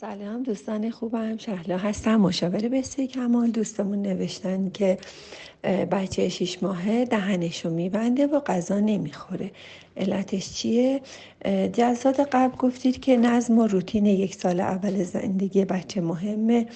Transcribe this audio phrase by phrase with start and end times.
[0.00, 4.98] سلام دوستان خوبم شهلا هستم مشاور بسیار کمال دوستمون نوشتن که
[5.64, 9.50] بچه شیش ماهه دهنشو میبنده و غذا نمی‌خوره.
[9.96, 11.00] علتش چیه؟
[11.72, 16.66] جلسات قبل گفتید که نظم و روتین یک سال اول زندگی بچه مهمه.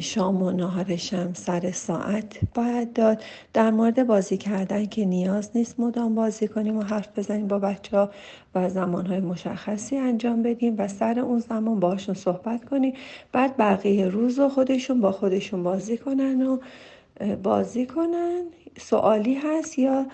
[0.00, 3.22] شام و ناهارشم سر ساعت باید داد.
[3.52, 7.96] در مورد بازی کردن که نیاز نیست مدام بازی کنیم و حرف بزنیم با بچه
[7.96, 8.10] ها
[8.54, 12.94] و زمانهای مشخصی انجام بدیم و سر اون زمان باشون صحبت کنیم.
[13.32, 16.58] بعد بقیه روز و خودشون با خودشون بازی کنن و
[17.42, 18.42] بازی کنن.
[18.78, 20.06] سوالی هست یا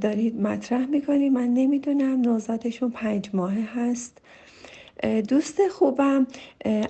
[0.00, 2.20] دارید مطرح می‌کنید؟ من نمی‌دونم.
[2.20, 4.18] نوزادشون پنج ماهه هست.
[5.28, 6.26] دوست خوبم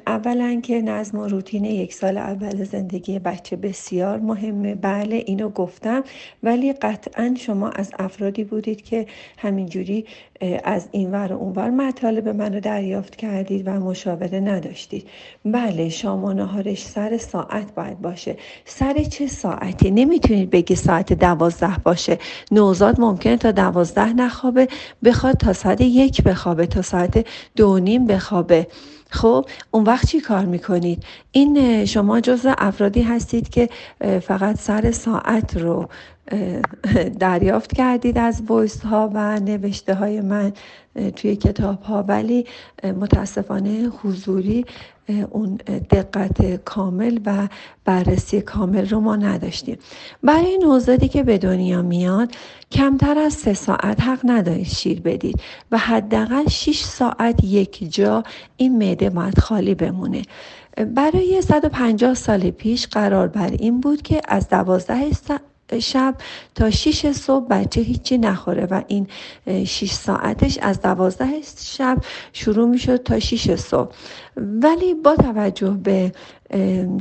[0.06, 4.74] اولا که نظم و روتین یک سال اول زندگی بچه بسیار مهمه.
[4.74, 6.04] بله اینو گفتم.
[6.42, 9.06] ولی قطعا شما از افرادی بودید که
[9.38, 10.06] همینجوری
[10.64, 15.08] از این ور و اون ور مطالب منو دریافت کردید و مشاوره نداشتید.
[15.44, 18.36] بله شام و نهارش سر ساعت باید باشه.
[18.64, 22.18] سر چه ساعتی؟ نمی‌تونید بگی ساعت دوازده باشه.
[22.50, 24.68] نوزاد ممکنه تا دوازده نخوابه
[25.04, 27.26] بخواد تا ساعت یک بخوابه تا ساعت
[27.56, 28.66] دو نیم بخوابه.
[29.10, 33.68] خب اون وقت چی کار می‌کنید؟ این شما جز افرادی هستید که
[34.22, 35.88] فقط سر ساعت رو
[37.18, 40.52] دریافت کردید از ویس ها و نوشته های من
[41.16, 42.46] توی کتاب ها ولی
[42.84, 44.64] متاسفانه حضوری
[45.30, 45.56] اون
[45.90, 47.48] دقت کامل و
[47.84, 49.78] بررسی کامل رو ما نداشتیم.
[50.22, 52.32] برای نوزادی که به دنیا میاد
[52.70, 58.22] کمتر از سه ساعت حق ندارید شیر بدید و حداقل 6 ساعت یک جا
[58.56, 60.22] این معده باید خالی بمونه.
[60.94, 65.12] برای 150 سال پیش قرار بر این بود که از 12
[65.78, 66.14] شب
[66.54, 69.06] تا 6 صبح بچه هیچی نخوره و این
[69.46, 71.26] 6 ساعتش از 12
[71.58, 71.98] شب
[72.32, 73.94] شروع می‌شد تا 6 صبح.
[74.36, 76.12] ولی با توجه به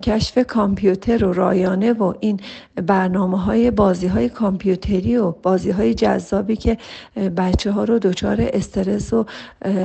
[0.01, 2.39] کشف کامپیوتر و رایانه و این
[2.85, 6.77] برنامه های بازی های کامپیوتری و بازی های جذابی که
[7.37, 9.25] بچه ها رو دچار استرس و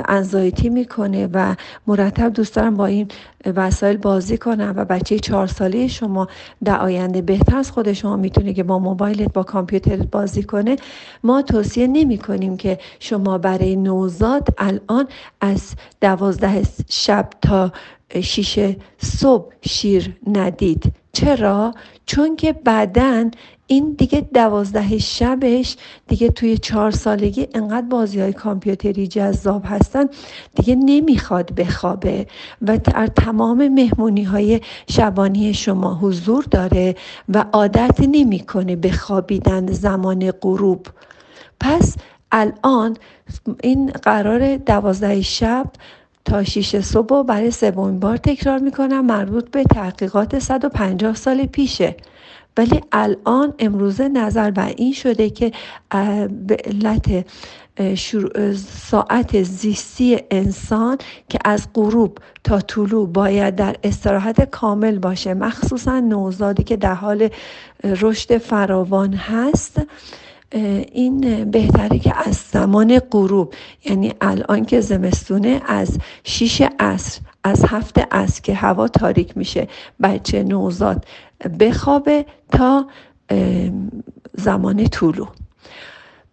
[0.08, 1.54] انزایتی می‌کنه و
[1.86, 3.08] مرتب دوست دارم با این
[3.56, 6.28] وسایل بازی کنم و بچه چهار ساله شما
[6.64, 10.76] در آینده بهتر از خود شما می‌تونه که با موبایلت با کامپیوترت بازی کنه.
[11.24, 15.08] ما توصیه نمی کنیم که شما برای نوزاد الان
[15.40, 17.72] از دوازده شب تا
[18.20, 21.74] شیشه صبح شیر ندید چرا؟
[22.06, 23.30] چون که بعدا
[23.66, 25.76] این دیگه دوازده شبش
[26.06, 30.04] دیگه توی چهار سالگی انقدر بازی های کامپیوتری جذاب هستن
[30.54, 32.26] دیگه نمی‌خواد بخوابه
[32.62, 34.60] و در تمام مهمونی های
[34.90, 36.94] شبانی شما حضور داره
[37.28, 40.86] و عادت نمی‌کنه به خوابیدن زمان غروب
[41.60, 41.96] پس
[42.32, 42.96] الان
[43.62, 45.66] این قرار دوازده شب
[46.24, 51.96] تا 6 صبح برای سومین بار تکرار می‌کنم مربوط به تحقیقات 150 سال پیشه.
[52.56, 55.52] ولی الان امروزه نظر بر این شده که
[56.46, 57.26] به علت
[58.90, 60.98] ساعت زیستی انسان
[61.28, 67.28] که از غروب تا طلوع باید در استراحت کامل باشه مخصوصا نوزادی که در حال
[67.84, 69.80] رشد فراوان هست.
[70.92, 73.54] این بهتره که از زمان غروب
[73.84, 79.68] یعنی الان که زمستونه از 6 عصر از هفت عصر که هوا تاریک میشه
[80.02, 81.04] بچه نوزاد
[81.60, 82.86] بخوابه تا
[84.34, 85.26] زمان طولو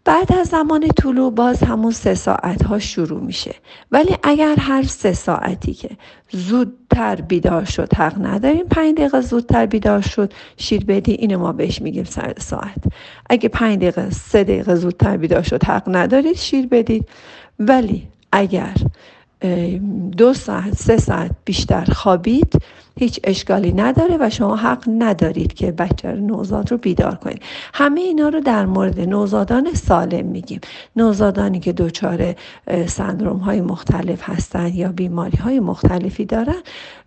[0.06, 3.56] بعد از زمان طلوع باز همون سه ساعت ها شروع میشه.
[3.92, 5.90] ولی اگر هر سه ساعتی که
[6.32, 8.68] زودتر بیدار شد حق نداریم.
[8.68, 12.84] پنج دقیقه زودتر بیدار شد شیر بدی اینو ما بهش میگیم سر ساعت.
[13.30, 17.10] اگه پنج دقیقه سه دقیقه زودتر بیدار شد حق ندارید شیر بدید.
[17.60, 18.74] ولی اگر
[20.18, 22.62] دو ساعت سه ساعت بیشتر خوابید
[23.00, 27.42] هیچ اشکالی نداره و شما حق ندارید که بچه نوزاد رو بیدار کنید.
[27.74, 30.60] همه اینا رو در مورد نوزادان سالم میگیم.
[30.96, 32.36] نوزادانی که دچار
[32.88, 36.62] سندروم های مختلف هستن یا بیماری های مختلفی دارن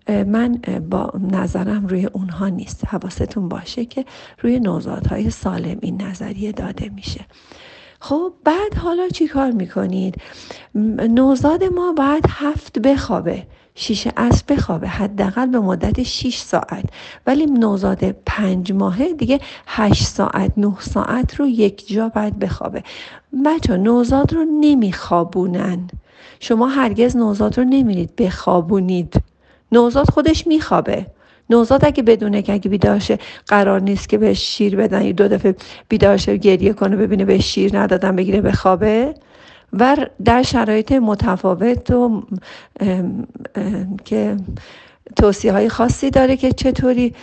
[0.08, 0.58] من
[0.90, 2.84] با نظرم روی اونها نیست.
[2.88, 4.04] حواستون باشه که
[4.40, 7.20] روی نوزادهای سالم این نظریه داده میشه.
[8.04, 10.14] خب بعد حالا چی کار می‌کنید؟
[11.08, 16.84] نوزاد ما باید هفت بخوابه شیش از بخوابه حداقل به مدت 6 ساعت.
[17.26, 22.82] ولی نوزاد پنج ماهه دیگه 8 ساعت 9 ساعت رو یک جا باید بخوابه.
[23.44, 25.88] بچه نوزاد رو نمیخوابونن.
[26.40, 29.14] شما هرگز نوزاد رو نمیرید بخوابونید.
[29.72, 31.06] نوزاد خودش میخوابه.
[31.50, 35.10] نوزاد اگه بدونه که اگه بیدارشه قرار نیست که بهش شیر بدن.
[35.10, 35.54] دو دفعه
[35.88, 39.14] بیدارشه گریه کنه ببینه بهش شیر ندادن بگیره به خوابه.
[39.72, 42.22] و در شرایط متفاوت و
[44.04, 44.36] که
[45.16, 47.14] توصیه های خاصی داره که چطوری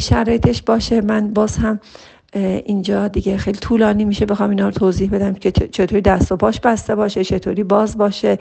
[0.00, 1.00] شرایطش باشه.
[1.00, 1.80] من باز هم
[2.34, 4.26] اینجا دیگه خیلی طولانی میشه.
[4.26, 8.38] بخوام اینا رو توضیح بدم که چطوری دست و پاش بسته باشه چطوری باز باشه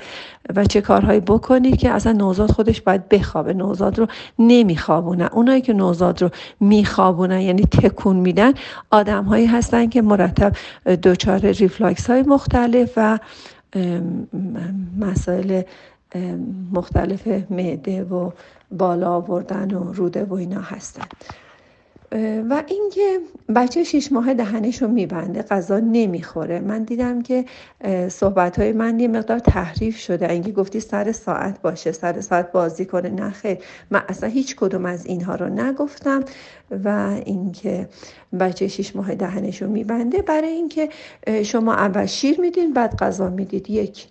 [0.56, 3.54] و چه کارهایی بکنید که اصلا نوزاد خودش باید بخوابه.
[3.54, 4.08] نوزاد رو
[4.40, 5.30] نمیخوابونن.
[5.32, 6.30] اونایی که نوزاد رو
[6.60, 8.54] میخوابونن یعنی تکون میدن
[8.92, 10.54] آدم هایی هستن که مرتب
[11.04, 13.20] دچار ریفلاکس های مختلف و
[15.00, 15.62] مسائل
[16.72, 18.32] مختلف معده و
[18.72, 21.06] بالا آوردن و روده و اینا هستن.
[22.50, 23.20] و اینکه
[23.56, 26.60] بچه شیش ماه دهنش رو میبنده غذا نمی‌خوره.
[26.60, 27.46] من دیدم که
[28.10, 30.32] صحبت های من یه مقدار تحریف شده.
[30.32, 33.34] اینکه گفتی سر ساعت باشه سر ساعت بازی کنه نه
[33.92, 36.24] من اصلا هیچ کدوم از اینها رو نگفتم
[36.84, 37.90] و اینکه
[38.40, 40.22] بچه شیش ماه دهنش رو میبنده.
[40.22, 40.90] برای اینکه
[41.44, 43.70] شما اول شیر میدین بعد غذا می‌دید.
[43.70, 44.06] یک.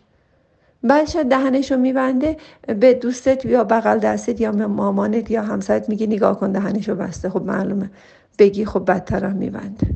[0.85, 2.37] بعد شاید دهنشو میبنده
[2.67, 7.31] به دوستت یا بغل دستت یا مامانت یا همسرت میگه نگاه کن دهنشو بسته.
[7.31, 7.91] خب معلومه.
[8.39, 9.87] بگی خب بدترم میبنده.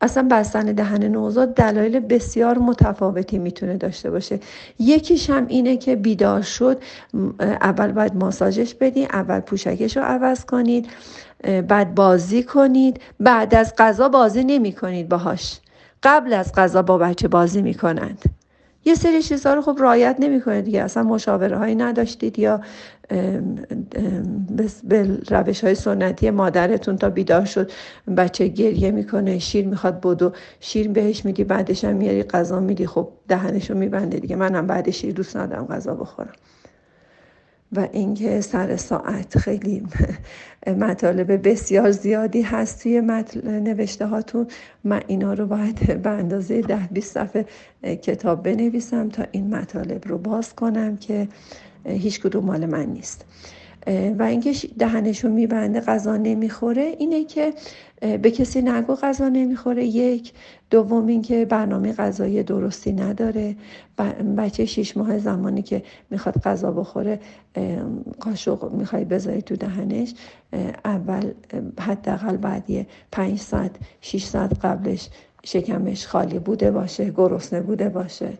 [0.00, 4.40] اصلا بستن دهن نوزاد دلایل بسیار متفاوتی می‌تونه داشته باشه.
[4.78, 6.82] یکیش هم اینه که بیدار شد.
[7.40, 10.86] اول باید ماساژش بدین اول پوشکش رو عوض کنید
[11.68, 13.00] بعد بازی کنید.
[13.20, 15.60] بعد از غذا بازی نمی کنید باهاش.
[16.02, 18.41] قبل از غذا با بچه بازی می‌کنند.
[18.84, 22.60] یه سری چیزها رو خب رایت نمی‌کنه دیگه اصلا مشاوره هایی نداشتید یا
[24.84, 27.70] به روش های سنتی مادرتون تا بیدار شد
[28.16, 33.08] بچه گریه می‌کنه شیر می‌خواد بدو شیر بهش میدی بعدش هم میاری غذا میدی خب
[33.28, 36.32] دهنشو میبنده دیگه منم بعد شیر دوست ندارم غذا بخورم.
[37.72, 39.82] و اینکه سر ساعت خیلی
[40.86, 43.00] مطالب بسیار زیادی هست توی
[43.44, 44.46] نوشته هاتون.
[44.84, 47.46] من اینا رو باید به اندازه ده 20 صفحه
[47.82, 51.28] کتاب بنویسم تا این مطالب رو باز کنم که
[51.84, 53.24] هیچ کدوم مال من نیست.
[54.18, 56.82] و اینکه دهنشو میبنده غذا نمی‌خوره.
[56.98, 57.54] اینه که
[58.00, 59.84] به کسی نگو غذا نمی‌خوره.
[59.84, 60.32] یک.
[60.70, 63.56] دوم اینکه برنامه غذایی درستی نداره.
[64.36, 67.20] بچه شیش ماه زمانی که می‌خواد غذا بخوره
[68.20, 70.14] قاشق می‌خوای بذاری تو دهنش.
[70.84, 71.30] اول
[71.80, 73.70] حداقل بعد یه پنج ساعت
[74.00, 75.08] شیش ساعت قبلش
[75.44, 78.32] شکمش خالی بوده باشه گرسنه بوده باشه.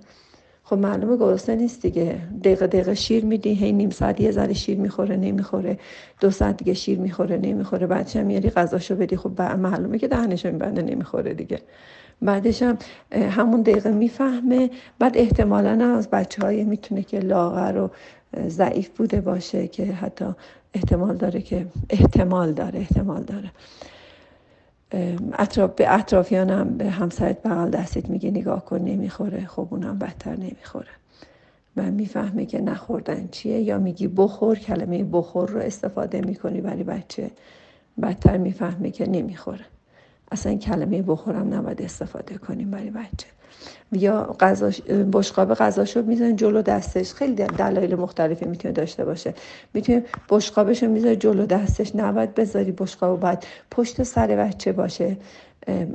[0.65, 2.19] خب معلومه گرسنه نیست دیگه.
[2.45, 5.79] دقیقه دقیقه شیر میدی هی نیم ساعت یه ذره شیر می‌خوره نمی‌خوره.
[6.21, 7.87] دو ساعت دیگه شیر می‌خوره نمی‌خوره.
[7.87, 11.59] بعدش هم میاری غذاشو بدی خب معلومه که دهنشو میبنده نمی‌خوره دیگه.
[12.23, 12.79] بعدش هم
[13.13, 14.71] همون دقیقه می‌فهمه.
[14.99, 17.91] بعد احتمالا از بچه های می‌تونه که لاغر و
[18.49, 20.25] ضعیف بوده باشه که حتی
[20.75, 23.51] احتمال داره که احتمال داره احتمال داره.
[25.39, 29.47] اطراف به اطرافیانم به همسرت بغل دستت میگه نگاه کن نمی‌خوره.
[29.47, 30.87] خب اونم بدتر نمی‌خوره.
[31.77, 33.61] و می‌فهمه که نخوردن چیه.
[33.61, 37.31] یا میگی بخور کلمه بخور رو استفاده می‌کنی برای بچه
[38.03, 39.65] بدتر می‌فهمه که نمی‌خوره.
[40.33, 43.27] اصلا کلمه بخورم نباید استفاده کنیم برای بچه.
[43.93, 47.15] یا غذاش بشقاب غذاشو می‌زنه جلو دستش.
[47.15, 49.35] خیلی دلایل مختلفی می‌تونه داشته باشه.
[49.75, 51.97] می‌تونه بشقابش رو می‌ذاره جلو دستش.
[51.97, 53.39] نباید بذاری بشقاب باید
[53.71, 55.17] پشت سر بچه باشه.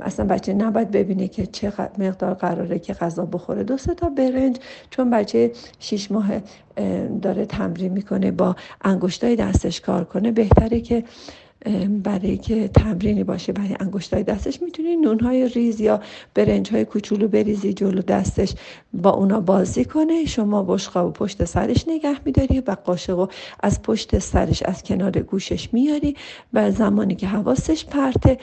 [0.00, 3.62] اصلا بچه نباید ببینه که چه مقدار قراره که غذا بخوره.
[3.64, 4.56] دو تا برنج
[4.90, 6.28] چون بچه شیش ماه
[7.22, 10.32] داره تمرین می‌کنه با انگشتای دستش کار کنه.
[10.32, 11.04] بهتره که
[12.02, 14.62] برای که تمرینی باشه برای انگشتای دستش.
[14.62, 16.00] می‌تونی نونهای ریز یا
[16.34, 18.54] برنج های کوچولو بریزی جلو دستش
[18.92, 24.18] با اونا بازی کنه شما بشقا و پشت سرش نگه میداری و قاشق از پشت
[24.18, 26.16] سرش از کنار گوشش میاری
[26.52, 28.38] و زمانی که حواسش پرته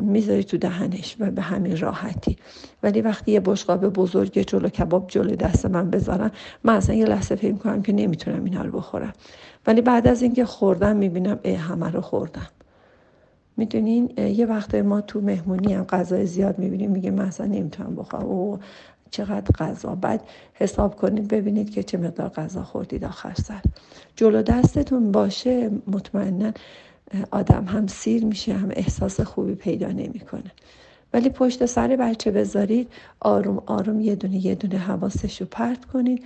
[0.00, 2.36] می‌ذاری تو دهنش و به همین راحتی.
[2.82, 6.30] ولی وقتی یه بشقاب بزرگ جلو کباب جلو دست من بذارن
[6.64, 9.12] من اصلا یه لحظه فکر کنم که نمی‌تونم اینا رو بخورم.
[9.66, 12.41] ولی بعد از اینکه خوردم می‌بینم ای همه رو خوردم.
[13.56, 18.24] می‌دونین یه وقت ما تو مهمونی هم غذای زیاد می‌بینیم میگه من اصلا نمی‌تونم بخورم.
[18.24, 18.58] او
[19.10, 19.94] چقدر غذا.
[19.94, 20.22] بعد
[20.54, 23.60] حساب کنید ببینید که چه مقدار غذا خوردید آخر سر.
[24.16, 26.52] جلو دستتون باشه مطمئنا
[27.30, 30.52] آدم هم سیر میشه هم احساس خوبی پیدا نمی‌کنه.
[31.14, 32.88] ولی پشت سر بچه بذارید
[33.20, 36.24] آروم آروم یه دونه یه دونه حواسش رو پرت کنید.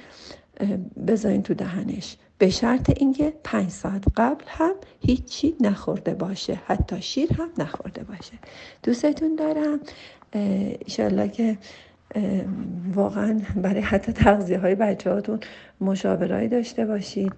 [1.06, 2.16] بذارین تو دهنش.
[2.38, 8.32] به شرط اینکه پنج ساعت قبل هم هیچی نخورده باشه حتی شیر هم نخورده باشه.
[8.82, 9.80] دوستتون دارم.
[10.86, 11.58] ایشالله که
[12.94, 15.40] واقعا برای حتی تغذیه های بچه هاتون
[15.80, 17.32] مشاورایی داشته باشید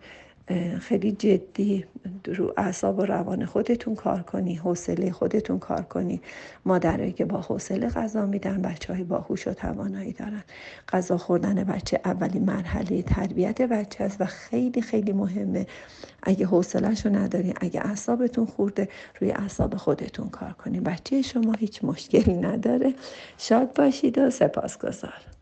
[0.80, 1.84] خیلی جدی
[2.26, 6.20] رو اعصاب و روان خودتون کار کنی حوصله خودتون کار کنی.
[6.64, 10.42] مادرایی که با حوصله غذا میدن بچه های باهوش و توانایی دارن.
[10.88, 15.66] غذا خوردن بچه اولین مرحله تربیت بچه است و خیلی خیلی مهمه.
[16.22, 18.88] اگه حوصلهش رو ندارین اگه اعصابتون خورده
[19.20, 20.80] روی اعصاب خودتون کار کنی.
[20.80, 22.94] بچه شما هیچ مشکلی نداره.
[23.38, 25.37] شاد باشید و سپاسگزار